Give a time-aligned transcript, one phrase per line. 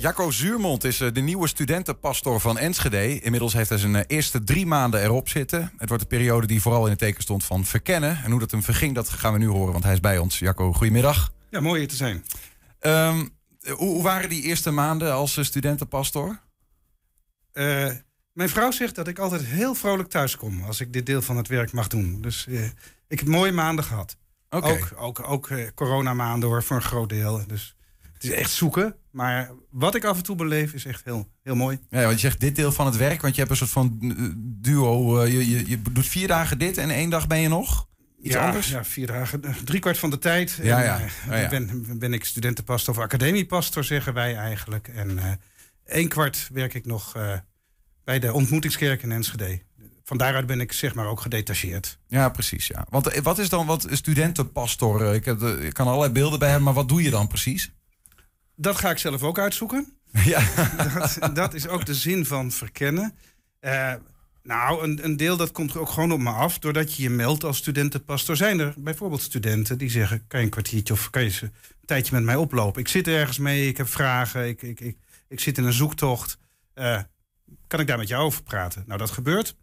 [0.00, 3.20] Jacco Zuurmond is eh, de nieuwe studentenpastor van Enschede.
[3.20, 5.72] Inmiddels heeft hij zijn eh, eerste drie maanden erop zitten.
[5.76, 8.20] Het wordt een periode die vooral in het teken stond van verkennen.
[8.24, 10.38] En hoe dat hem verging, dat gaan we nu horen, want hij is bij ons.
[10.38, 11.32] Jacco, goedemiddag.
[11.50, 12.24] Ja, mooi hier te zijn.
[12.80, 13.30] Um,
[13.62, 16.40] hoe, hoe, waren die eerste maanden als eh, studentenpastor?
[17.52, 17.90] Uh,
[18.32, 21.36] mijn vrouw zegt dat ik altijd heel vrolijk thuis kom als ik dit deel van
[21.36, 22.20] het werk mag doen.
[22.20, 22.64] Dus uh,
[23.08, 24.16] ik heb mooie maanden gehad.
[24.50, 24.72] Okay.
[24.72, 27.46] Ook, ook, ook uh, coronamaanden hoor, voor een groot deel.
[27.46, 27.76] Dus
[28.22, 28.94] het is echt zoeken.
[29.10, 31.78] Maar wat ik af en toe beleef is echt heel, heel mooi.
[31.90, 33.98] Ja, want je zegt dit deel van het werk, want je hebt een soort van
[34.60, 35.24] duo.
[35.26, 37.88] Je, je, je doet vier dagen dit en één dag ben je nog?
[38.22, 38.68] Iets ja, anders?
[38.68, 39.42] Ja, vier dagen.
[39.64, 40.58] Drie kwart van de tijd.
[40.62, 41.48] Ja, oh, ja.
[41.48, 44.88] Ben, ben ik studentenpastor of academiepastor, zeggen wij eigenlijk.
[44.88, 45.24] En uh,
[45.86, 47.32] één kwart werk ik nog uh,
[48.04, 49.60] bij de ontmoetingskerk in Enschede.
[50.04, 51.98] Van daaruit ben ik zeg maar ook gedetacheerd.
[52.06, 52.66] Ja, precies.
[52.66, 52.86] Ja.
[52.90, 55.14] Want wat is dan wat studentenpastor?
[55.14, 57.72] Ik, heb ik kan allerlei beelden bij hebben, maar wat doe je dan precies?
[58.60, 59.92] Dat ga ik zelf ook uitzoeken.
[60.24, 60.42] Ja.
[60.94, 63.14] Dat, dat is ook de zin van verkennen.
[63.60, 63.94] Uh,
[64.42, 66.58] nou, een, een, deel dat komt ook gewoon op me af.
[66.58, 68.36] Doordat je je meldt als studentenpastor.
[68.36, 70.26] Zijn er bijvoorbeeld studenten die zeggen...
[70.26, 71.52] kan je een kwartiertje of kan je een
[71.84, 72.80] tijdje met mij oplopen?
[72.80, 74.96] Ik zit ergens mee, ik heb vragen, ik, ik, ik,
[75.28, 76.38] ik zit in een zoektocht.
[76.74, 77.00] Uh,
[77.66, 78.84] kan ik daar met jou over praten?
[78.86, 79.56] Nou, dat gebeurt.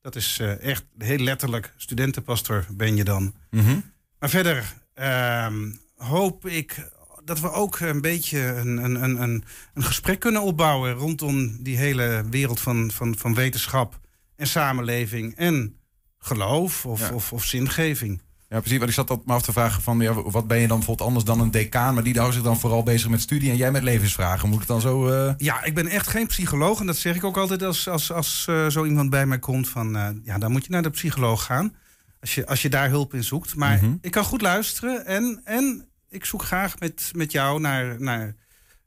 [0.00, 3.34] Dat is uh, echt heel letterlijk studentenpastor ben je dan.
[3.50, 3.92] Mm -hmm.
[4.18, 5.52] Maar verder uh,
[5.96, 6.88] hoop ik
[7.28, 10.92] dat we ook een beetje een, een, een, een gesprek kunnen opbouwen...
[10.92, 14.00] rondom die hele wereld van, van, van wetenschap
[14.36, 15.76] en samenleving en
[16.18, 17.14] geloof of, Ja.
[17.14, 18.22] of, of zingeving.
[18.48, 18.78] Ja, precies.
[18.78, 21.08] Want ik zat dat me af te vragen van, ja, wat ben je dan bijvoorbeeld
[21.08, 21.94] anders dan een decaan?
[21.94, 24.48] Maar die houdt zich dan vooral bezig met studie en jij met levensvragen.
[24.48, 25.08] Moet ik dan zo...
[25.08, 28.12] eh, Ja, ik ben echt geen psycholoog en dat zeg ik ook altijd als, als,
[28.12, 29.96] als eh, zo iemand bij mij komt van...
[29.96, 31.74] eh, ja, dan moet je naar de psycholoog gaan
[32.20, 33.54] als je, als je daar hulp in zoekt.
[33.56, 33.94] Maar Mhm.
[34.00, 38.34] ik kan goed luisteren en, en ik zoek graag met, met jou naar, naar,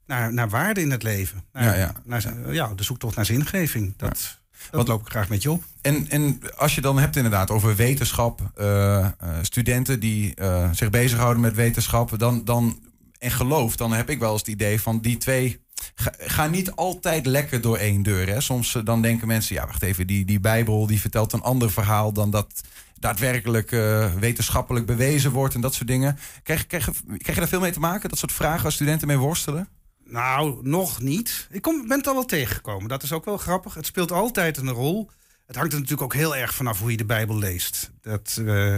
[0.06, 1.44] naar, naar waarde in het leven.
[1.52, 1.92] Naar, Ja, ja.
[2.04, 3.94] Naar, ja, de zoektocht naar zingeving.
[3.96, 4.38] Dat,
[4.70, 5.64] dat loop ik graag met je op.
[5.80, 9.10] En, en als je dan hebt inderdaad over wetenschap, eh, eh,
[9.42, 12.80] studenten die eh, zich bezighouden met wetenschap dan, dan,
[13.18, 15.60] en geloof, dan heb ik wel eens het idee van die twee
[15.94, 18.28] ga- gaan niet altijd lekker door één deur.
[18.28, 18.40] Hè?
[18.40, 22.12] Soms dan denken mensen, ja wacht even, die, die Bijbel die vertelt een ander verhaal
[22.12, 22.60] dan dat
[23.02, 26.18] daadwerkelijk eh, wetenschappelijk bewezen wordt en dat soort dingen.
[26.42, 29.16] Krijg, krijg, krijg je daar veel mee te maken, dat soort vragen als studenten mee
[29.16, 29.68] worstelen?
[30.04, 31.46] Nou, nog niet.
[31.50, 32.88] Ik kom, ben het al wel tegengekomen.
[32.88, 33.74] Dat is ook wel grappig.
[33.74, 35.10] Het speelt altijd een rol.
[35.46, 37.90] Het hangt er natuurlijk ook heel erg vanaf hoe je de Bijbel leest.
[38.00, 38.74] Dat, eh,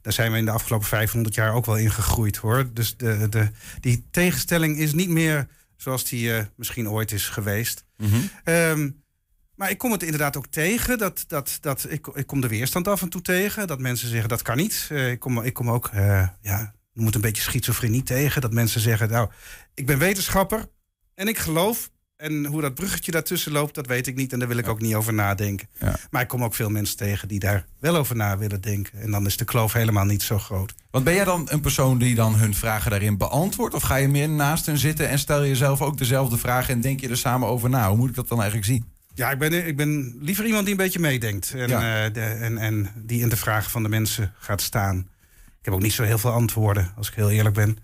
[0.00, 2.72] daar zijn we in de afgelopen 500 jaar ook wel in gegroeid hoor.
[2.72, 3.50] Dus de, de,
[3.80, 7.84] die tegenstelling is niet meer zoals die eh, misschien ooit is geweest.
[8.44, 8.90] Ehm,
[9.54, 10.98] maar ik kom het inderdaad ook tegen.
[10.98, 13.66] Dat, dat, dat, ik, ik kom de weerstand af en toe tegen.
[13.66, 14.86] Dat mensen zeggen dat kan niet.
[14.90, 18.40] Eh, ik, kom, ik kom ook, eh ja, het een beetje schizofrenie tegen.
[18.40, 19.28] Dat mensen zeggen, nou,
[19.74, 20.66] ik ben wetenschapper
[21.14, 21.92] en ik geloof.
[22.16, 24.32] En hoe dat bruggetje daartussen loopt, dat weet ik niet.
[24.32, 25.68] En daar wil ik ook niet over nadenken.
[25.78, 25.96] Ja.
[26.10, 29.00] Maar ik kom ook veel mensen tegen die daar wel over na willen denken.
[29.00, 30.74] En dan is de kloof helemaal niet zo groot.
[30.90, 33.74] Want ben jij dan een persoon die dan hun vragen daarin beantwoordt?
[33.74, 36.80] Of ga je meer naast hen zitten en stel je jezelf ook dezelfde vragen en
[36.80, 37.88] denk je er samen over na?
[37.88, 38.93] Hoe moet ik dat dan eigenlijk zien?
[39.14, 41.52] Ja, ik ben, ik ben liever iemand die een beetje meedenkt.
[41.54, 42.04] En, Ja.
[42.06, 44.98] eh, de, en, en die in de vragen van de mensen gaat staan.
[45.58, 47.78] Ik heb ook niet zo heel veel antwoorden, als ik heel eerlijk ben.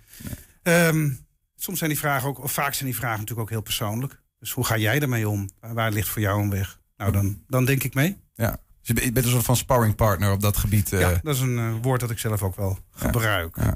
[0.63, 1.11] Ehm,
[1.57, 4.21] soms zijn die vragen ook, of vaak zijn die vragen natuurlijk ook heel persoonlijk.
[4.39, 5.51] Dus hoe ga jij ermee om?
[5.61, 6.79] Waar ligt voor jou een weg?
[6.97, 8.17] Nou, dan, dan denk ik mee.
[8.35, 8.51] Ja.
[8.51, 10.93] Dus je bent- je bent een soort van sparringpartner op dat gebied.
[10.93, 11.01] eh.
[11.01, 13.57] ja, dat is een eh, woord dat ik zelf ook wel gebruik.
[13.57, 13.75] Ja.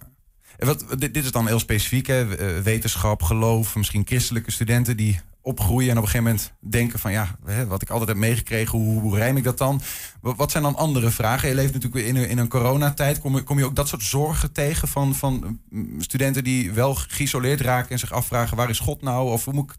[0.56, 2.36] En wat, dit, dit is dan heel specifiek, hè?
[2.36, 7.12] eh, wetenschap, geloof, misschien christelijke studenten die opgroeien en op een gegeven moment denken van
[7.12, 7.37] ja,
[7.69, 9.81] wat ik altijd heb meegekregen, hoe, hoe rijm ik dat dan?
[10.21, 11.49] Wat, zijn dan andere vragen?
[11.49, 13.19] Je leeft natuurlijk in een, in een coronatijd.
[13.21, 16.94] Kom, je- kom je ook dat soort zorgen tegen van, van mm, studenten die wel
[16.94, 19.31] geïsoleerd raken en zich afvragen waar is God nou?
[19.31, 19.77] Of hoe moet ik...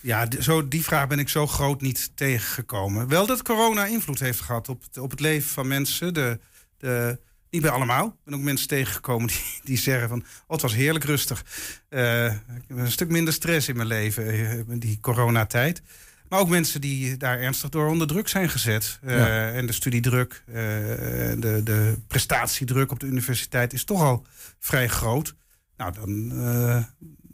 [0.00, 3.08] Ja, zo, die vraag ben ik zo groot niet tegengekomen.
[3.08, 6.14] Wel dat corona invloed heeft gehad op het, op het leven van mensen.
[6.14, 6.40] De,
[6.78, 7.20] de,
[7.50, 8.06] niet bij allemaal.
[8.06, 10.18] Ik ben ook mensen tegengekomen die, die zeggen van...
[10.20, 11.44] Oh, het was heerlijk rustig.
[11.88, 15.82] Eh, ik heb een stuk minder stress in mijn leven, eh, die coronatijd.
[16.28, 18.98] Maar ook mensen die daar ernstig door onder druk zijn gezet.
[19.02, 19.50] Eh, Ja.
[19.52, 24.26] En de studiedruk, eh, de, de prestatiedruk op de universiteit is toch al
[24.58, 25.34] vrij groot.
[25.76, 26.82] Nou, dan, eh,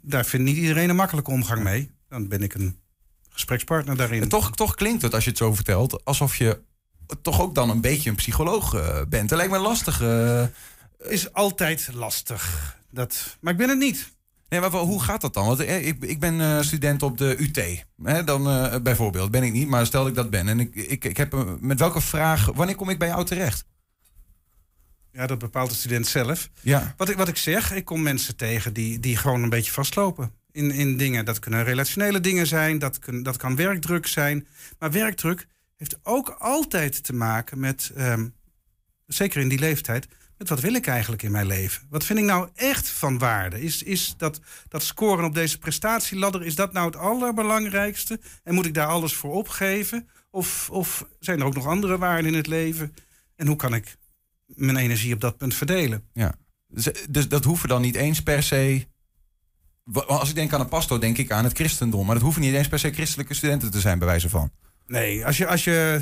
[0.01, 1.91] daar vindt niet iedereen een makkelijke omgang mee.
[2.09, 2.79] Dan ben ik een
[3.29, 4.21] gesprekspartner daarin.
[4.21, 6.59] En toch, toch klinkt het, als je het zo vertelt, alsof je
[7.21, 9.29] toch ook dan een beetje een psycholoog eh, bent.
[9.29, 10.01] Dat lijkt me lastig.
[10.01, 10.43] eh.
[10.97, 12.75] is altijd lastig.
[12.91, 14.13] Dat, maar ik ben het niet.
[14.49, 15.45] Nee, maar hoe gaat dat dan?
[15.45, 17.85] Want eh, ik, ik ben student op de UT.
[18.03, 18.43] Hè, dan
[18.83, 20.47] bijvoorbeeld ben ik niet, maar stel dat ik dat ben.
[20.47, 23.65] En ik, ik, ik heb met welke vraag, wanneer kom ik bij jou terecht?
[25.11, 26.49] Ja, dat bepaalt de student zelf.
[26.61, 26.93] Ja.
[26.97, 30.31] Wat ik, wat ik zeg, ik kom mensen tegen die, die gewoon een beetje vastlopen.
[30.51, 31.25] in, in dingen.
[31.25, 34.47] Dat kunnen relationele dingen zijn, dat, kun, dat kan werkdruk zijn.
[34.79, 38.27] Maar werkdruk heeft ook altijd te maken met, ehm,
[39.05, 40.07] zeker in die leeftijd,
[40.37, 41.87] met wat wil ik eigenlijk in mijn leven?
[41.89, 43.61] Wat vind ik nou echt van waarde?
[43.61, 48.19] Is, is dat, dat scoren op deze prestatieladder, is dat nou het allerbelangrijkste?
[48.43, 50.09] En moet ik daar alles voor opgeven?
[50.29, 52.93] Of, of zijn er ook nog andere waarden in het leven?
[53.35, 53.97] En hoe kan ik
[54.45, 56.03] mijn energie op dat punt verdelen?
[56.13, 56.35] Ja,
[57.09, 58.87] dus, dat hoeven dan niet eens per se
[59.93, 62.05] als ik denk aan een pastoor, denk ik aan het christendom.
[62.05, 64.51] Maar dat hoeven niet eens per se christelijke studenten te zijn, bij wijze van.
[64.87, 65.47] Nee, als je.
[65.47, 66.01] Als je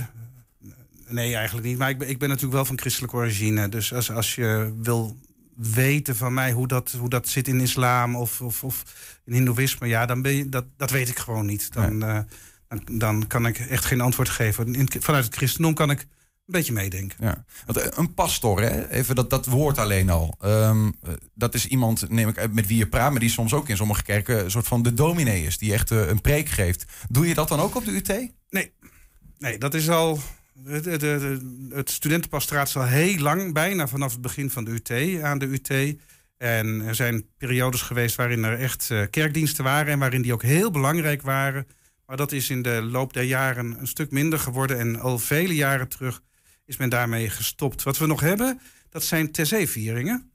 [1.07, 1.77] nee, eigenlijk niet.
[1.77, 3.69] Maar ik ben, ik ben natuurlijk wel van christelijke origine.
[3.69, 5.18] Dus als, als je wil
[5.56, 8.83] weten van mij hoe dat, hoe dat zit in islam of, of, of
[9.25, 11.74] in hindoeïsme, ja, dan ben je, dat, dat weet ik gewoon niet.
[11.74, 12.19] Dan, eh,
[12.68, 14.75] dan, dan, kan ik echt geen antwoord geven.
[14.75, 16.06] In, vanuit het christendom kan ik
[16.45, 17.17] een beetje meedenken.
[17.19, 17.45] Ja.
[17.65, 18.89] Want eh, een pastor, hè?
[18.89, 20.35] even dat, dat woord alleen al.
[20.39, 23.69] Ehm, eh, dat is iemand, neem ik met wie je praat, maar die soms ook
[23.69, 26.85] in sommige kerken een soort van de dominee is, die echt eh, een preek geeft.
[27.09, 28.07] Doe je dat dan ook op de UT?
[28.49, 28.71] Nee,
[29.37, 30.19] nee dat is al.
[30.63, 35.45] Het, studentenpastoraat is al heel lang, bijna vanaf het begin van de UT, aan de
[35.45, 35.97] UT.
[36.37, 40.71] En er zijn periodes geweest waarin er echt kerkdiensten waren en waarin die ook heel
[40.71, 41.67] belangrijk waren.
[42.05, 44.79] Maar dat is in de loop der jaren een stuk minder geworden.
[44.79, 46.21] En al vele jaren terug
[46.65, 47.83] is men daarmee gestopt.
[47.83, 50.31] Wat we nog hebben, dat zijn TC-vieringen.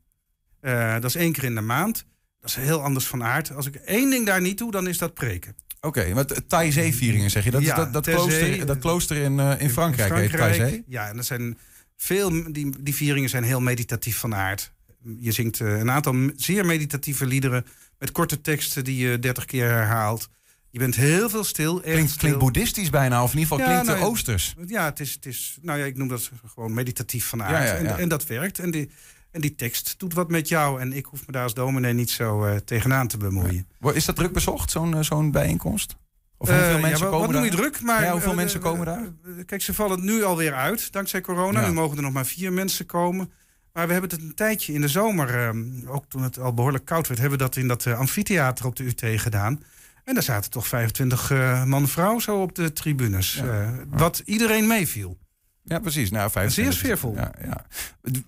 [0.60, 2.04] Uh, eh, dat is één keer in de maand.
[2.40, 3.54] Dat is heel anders van aard.
[3.54, 5.56] Als ik één ding daar niet doe, dan is dat preken.
[5.80, 7.50] Oké, okay, wat Taizé-vieringen zeg je?
[7.50, 10.82] Dat, ja, dat, dat, klooster, dat klooster in, uh, in Frankrijk, in Frankrijk heet Taizé?
[10.86, 11.58] Ja, en dat zijn
[11.96, 14.72] veel, die, die vieringen zijn heel meditatief van aard.
[15.18, 17.66] Je zingt uh, een aantal zeer meditatieve liederen
[17.98, 20.28] met korte teksten die je dertig keer herhaalt.
[20.70, 21.80] Je bent heel veel stil.
[21.80, 24.54] Klinkt, klinkt boeddhistisch bijna, of in ieder geval klinkt nou, oosters.
[24.66, 27.68] Ja, het is, het is, nou ja, ik noem dat gewoon meditatief van aard.
[27.68, 28.58] Ja, en, en, dat werkt.
[28.58, 28.90] En die,
[29.30, 30.80] en die tekst doet wat met jou.
[30.80, 33.68] En ik hoef me daar als dominee niet zo uh, tegenaan te bemoeien.
[33.92, 35.96] Is dat druk bezocht, zo'n uh, zo'n bijeenkomst?
[36.36, 37.42] Of hoeveel uh, mensen komen wat daar?
[37.42, 37.82] Wat noem je druk?
[37.82, 39.12] Maar, ja, hoeveel mensen komen daar?
[39.46, 41.66] kijk, ze vallen nu alweer uit, dankzij corona.
[41.66, 43.32] Nu mogen er nog maar vier mensen komen.
[43.72, 45.54] Maar we hebben het een tijdje in de zomer,
[45.86, 47.20] ook toen het al behoorlijk koud werd...
[47.20, 49.60] hebben we dat in dat amfitheater op de UT gedaan...
[50.08, 53.42] En daar zaten toch 25 uh, man-vrouw zo op de tribunes.
[53.44, 55.18] Uh, wat iedereen meeviel.
[55.64, 56.10] Ja, precies.
[56.10, 56.72] Nou, 25.
[56.72, 57.14] Zeer sfeervol.
[57.14, 57.66] Ja, ja.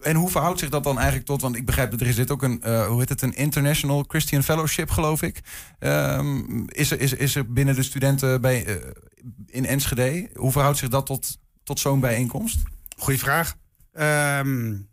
[0.00, 1.40] En hoe verhoudt zich dat dan eigenlijk tot?
[1.40, 4.42] Want ik begrijp dat er zit ook een, uh, hoe heet het, een International Christian
[4.42, 5.40] Fellowship, geloof ik.
[5.78, 8.74] Um, is, er, is, is er binnen de studenten bij, uh,
[9.46, 10.30] in Enschede?
[10.34, 12.58] Hoe verhoudt zich dat tot, tot zo'n bijeenkomst?
[12.96, 13.56] Goeie vraag.
[13.92, 14.88] Um,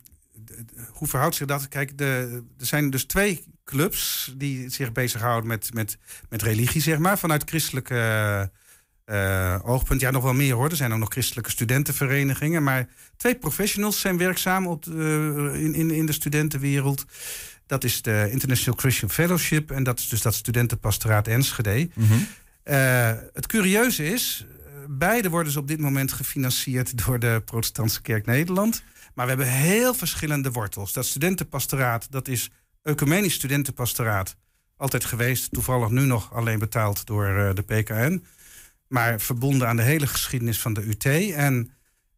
[0.90, 1.68] hoe verhoudt zich dat?
[1.68, 5.98] Kijk, de, er zijn dus twee clubs die zich bezighouden met, met,
[6.30, 8.52] met religie, zeg maar, vanuit christelijke
[9.06, 10.02] uh, oogpunt.
[10.02, 10.70] Ja, nog wel meer hoor.
[10.70, 12.64] Er zijn ook nog christelijke studentenverenigingen.
[12.64, 12.88] Maar
[13.18, 17.06] twee professionals zijn werkzaam op de, in, in, in de studentenwereld.
[17.66, 21.90] Dat is de International Christian Fellowship en dat is dus dat studentenpastoraat Enschede.
[21.94, 22.28] Mm
[23.34, 24.46] het curieuze is,
[24.88, 28.84] beide worden ze op dit moment gefinancierd door de Protestantse Kerk Nederland.
[29.14, 30.94] Maar we hebben heel verschillende wortels.
[30.94, 32.50] Dat studentenpastoraat, dat is
[32.88, 34.36] ecumenisch studentenpastoraat.
[34.78, 38.26] Altijd geweest, toevallig nu nog alleen betaald door uh, de PKN.
[38.88, 41.06] Maar verbonden aan de hele geschiedenis van de UT.
[41.34, 41.72] En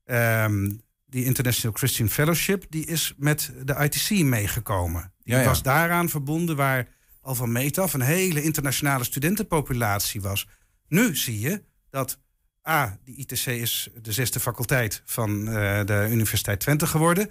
[0.06, 5.14] um, die International Christian Fellowship, die is met de ITC meegekomen.
[5.24, 5.48] Die ja, ja.
[5.48, 6.88] was daaraan verbonden waar
[7.22, 10.48] al van meet af een hele internationale studentenpopulatie was.
[10.88, 12.20] Nu zie je dat
[12.68, 15.54] A, die ITC is de zesde faculteit van uh,
[15.86, 17.30] de Universiteit Twente geworden.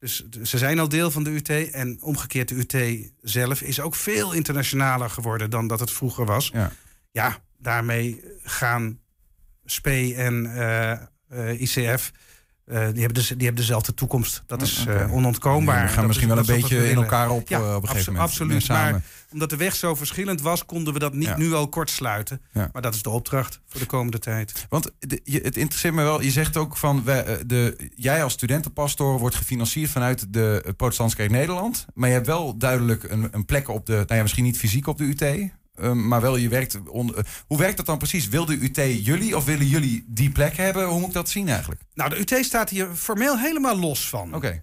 [0.00, 1.48] Dus ze zijn al deel van de UT.
[1.72, 6.50] En omgekeerd, de UT zelf is ook veel internationaler geworden dan dat het vroeger was.
[6.52, 6.72] Ja,
[7.10, 9.00] ja daarmee gaan
[9.64, 10.92] SPE en uh,
[11.32, 12.12] uh, ICF
[12.70, 14.42] die, hebben dus, die hebben dezelfde toekomst.
[14.46, 15.86] Dat is uh, onontkoombaar.
[15.86, 18.30] we gaan misschien wel een beetje in elkaar op, ja, uh, op een gegeven moment.
[18.30, 18.68] Absoluut.
[18.68, 22.40] Maar omdat de weg zo verschillend was, konden we dat niet nu al kort sluiten.
[22.52, 24.66] Maar dat is de opdracht voor de komende tijd.
[24.68, 26.22] Want de, je, het interesseert me wel.
[26.22, 31.30] Je zegt ook van wij, de, jij als studentenpastoor wordt gefinancierd vanuit de Protestantse Kerk
[31.30, 31.86] Nederland.
[31.94, 34.86] Maar je hebt wel duidelijk een, een plek op de, nou ja, misschien niet fysiek
[34.86, 35.50] op de UT.
[35.74, 36.88] Ehm, maar wel je werkt.
[36.88, 37.16] onder.
[37.16, 38.28] Eh, hoe werkt dat dan precies?
[38.28, 40.86] Wil de UT jullie of willen jullie die plek hebben?
[40.86, 41.80] Hoe moet ik dat zien eigenlijk?
[41.94, 44.34] Nou, de UT staat hier formeel helemaal los van.
[44.34, 44.62] Oké.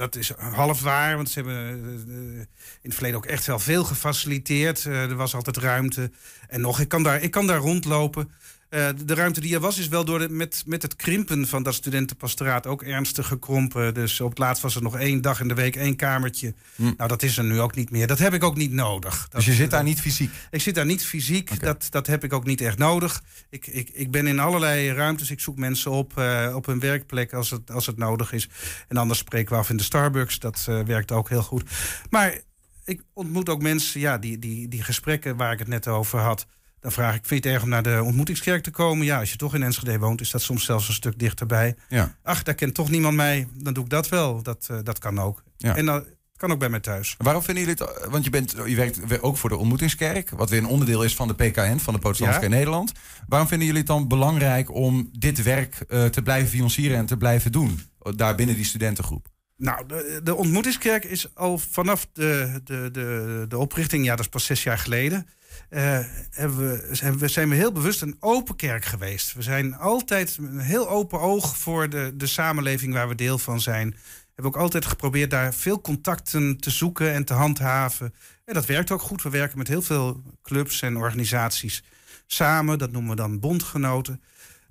[0.00, 2.48] Dat is half waar, want ze hebben eh, in
[2.82, 4.86] het verleden ook echt wel veel gefaciliteerd.
[4.86, 6.10] Eh, er was altijd ruimte.
[6.48, 8.30] En nog, ik kan daar, ik kan daar rondlopen.
[8.70, 11.62] Uh, de ruimte die er was, is wel door de, met, met het krimpen van
[11.62, 13.94] dat studentenpastoraat ook ernstig gekrompen.
[13.94, 16.54] Dus op het laatst was er nog één dag in de week één kamertje.
[16.76, 16.82] Hm.
[16.82, 18.06] Nou, dat is er nu ook niet meer.
[18.06, 19.28] Dat heb ik ook niet nodig.
[19.28, 20.30] dus je zit daar niet fysiek?
[20.50, 21.60] Ik zit daar niet fysiek.
[21.60, 23.22] Dat, dat heb ik ook niet echt nodig.
[23.48, 25.30] Ik, ik, ik ben in allerlei ruimtes.
[25.30, 28.48] Ik zoek mensen op uh, op hun werkplek als het, als het nodig is.
[28.88, 30.38] En anders spreken we af in de Starbucks.
[30.38, 31.64] Dat uh, werkt ook heel goed.
[32.10, 32.40] Maar
[32.84, 36.46] ik ontmoet ook mensen, ja, die, die, die gesprekken waar ik het net over had.
[36.80, 39.06] Dan vraag ik, vind je het erg om naar de ontmoetingskerk te komen?
[39.06, 41.74] Ja, als je toch in Enschede woont, is dat soms zelfs een stuk dichterbij.
[41.88, 42.16] Ja.
[42.22, 43.48] Ach, daar kent toch niemand mij.
[43.54, 44.42] Dan doe ik dat wel.
[44.42, 45.42] Dat, uh, dat kan ook.
[45.56, 45.76] Ja.
[45.76, 46.04] En dat
[46.36, 47.14] kan ook bij mij thuis.
[47.18, 48.08] Waarom vinden jullie het...
[48.10, 50.30] Want je, bent, je werkt ook voor de ontmoetingskerk...
[50.30, 52.48] wat weer een onderdeel is van de PKN, van de Protestantse Ja.
[52.48, 52.92] Nederland.
[53.28, 56.96] Waarom vinden jullie het dan belangrijk om dit werk eh, te blijven financieren...
[56.96, 57.80] en te blijven doen,
[58.16, 59.28] daar binnen die studentengroep?
[59.60, 59.86] Nou,
[60.22, 64.62] de, ontmoetingskerk is al vanaf de, de, de, de oprichting, ja, dat is pas zes
[64.62, 65.26] jaar geleden.
[65.68, 66.00] eh,
[66.30, 69.32] hebben we, zijn, we, zijn we heel bewust een open kerk geweest.
[69.32, 73.60] We zijn altijd een heel open oog voor de, de samenleving waar we deel van
[73.60, 73.96] zijn.
[74.34, 78.14] Hebben ook altijd geprobeerd daar veel contacten te zoeken en te handhaven.
[78.44, 79.22] En dat werkt ook goed.
[79.22, 81.82] We werken met heel veel clubs en organisaties
[82.26, 82.78] samen.
[82.78, 84.22] Dat noemen we dan bondgenoten.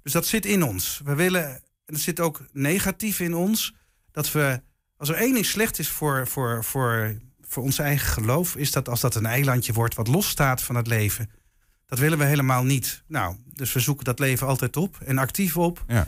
[0.03, 1.01] Dus dat zit in ons.
[1.03, 3.75] We willen, en dat zit ook negatief in ons,
[4.11, 4.61] dat we
[4.99, 8.89] als er één ding slecht is voor, voor, voor, voor ons eigen geloof, is dat
[8.89, 11.29] als dat een eilandje wordt wat losstaat van het leven.
[11.85, 13.03] Dat willen we helemaal niet.
[13.07, 15.83] Nou, dus we zoeken dat leven altijd op en actief op.
[15.87, 16.07] Ja.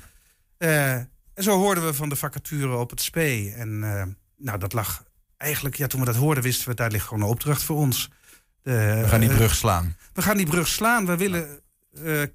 [0.57, 0.93] Eh,
[1.33, 3.53] en zo hoorden we van de vacature op het SPE.
[3.55, 4.03] En eh,
[4.37, 5.03] nou, dat lag
[5.37, 8.09] eigenlijk, ja, toen we dat hoorden, wisten we, daar ligt gewoon een opdracht voor ons.
[8.61, 9.95] De, We gaan die eh, brug slaan.
[10.13, 11.05] we gaan die brug slaan.
[11.05, 11.59] We willen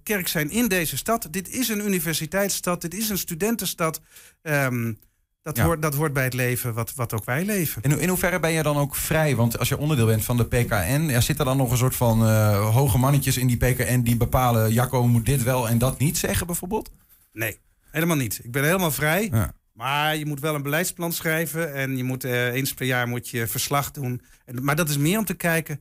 [0.02, 1.28] kerk zijn in deze stad.
[1.30, 2.80] Dit is een universiteitsstad.
[2.80, 4.00] Dit is een studentenstad.
[4.42, 4.92] Ehm,
[5.46, 5.64] dat, Ja.
[5.64, 7.82] hoort, dat hoort bij het leven wat, wat ook wij leven.
[7.82, 9.36] In, ho- in hoeverre ben je dan ook vrij?
[9.36, 11.96] Want als je onderdeel bent van de PKN, ja, zit er dan nog een soort
[11.96, 15.98] van eh, hoge mannetjes in die PKN die bepalen, Jacco moet dit wel en dat
[15.98, 16.90] niet zeggen bijvoorbeeld?
[17.32, 17.58] Nee,
[17.90, 18.40] helemaal niet.
[18.42, 19.28] Ik ben helemaal vrij.
[19.32, 19.52] Ja.
[19.72, 21.74] Maar je moet wel een beleidsplan schrijven.
[21.74, 24.20] En je moet eh, eens per jaar moet je verslag doen.
[24.44, 25.80] En, maar dat is meer om te kijken.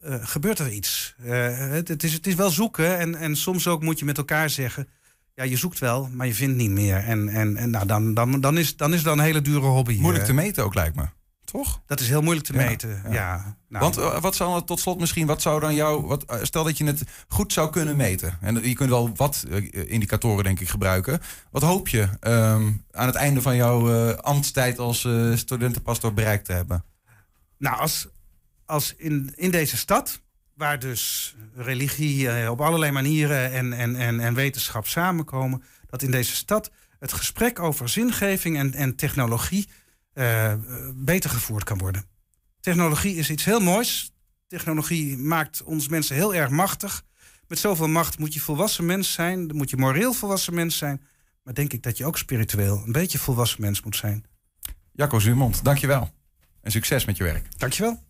[0.00, 1.14] eh, gebeurt er iets?
[1.22, 2.98] Het, het, is, het is wel zoeken.
[2.98, 4.88] En, en soms ook moet je met elkaar zeggen.
[5.36, 6.96] Ja, je zoekt wel, maar je vindt niet meer.
[6.96, 9.96] En, en, en nou, dan, dan, dan, is, dan is dat een hele dure hobby.
[9.98, 10.28] Moeilijk eh.
[10.28, 11.04] te meten ook lijkt me.
[11.44, 11.82] Toch?
[11.86, 13.02] Dat is heel moeilijk te Ja, meten.
[13.04, 13.12] ja.
[13.12, 13.56] Ja.
[13.68, 16.64] nou, Want eh, wat zou tot slot misschien, wat zou dan jou, wat, eh, stel
[16.64, 18.38] dat je het goed zou kunnen meten.
[18.40, 21.20] En je kunt wel wat indicatoren denk ik gebruiken.
[21.50, 26.84] Wat hoop je ehm, aan het einde van jouw ambtstijd als studentenpastor bereikt te hebben?
[27.58, 28.08] nou, als,
[28.66, 30.20] als in, in deze stad,
[30.56, 36.10] waar dus religie eh, op allerlei manieren en, en, en, en wetenschap samenkomen, dat in
[36.10, 39.68] deze stad het gesprek over zingeving en, en technologie
[40.12, 40.54] eh,
[40.94, 42.04] beter gevoerd kan worden.
[42.60, 44.12] Technologie is iets heel moois.
[44.46, 47.02] Technologie maakt ons mensen heel erg machtig.
[47.48, 51.02] Met zoveel macht moet je volwassen mens zijn, moet je moreel volwassen mens zijn.
[51.42, 54.24] Maar denk ik dat je ook spiritueel een beetje volwassen mens moet zijn.
[54.92, 56.10] Jacco Zuurmond, dankjewel.
[56.60, 57.58] En succes met je werk.
[57.58, 58.05] Dankjewel.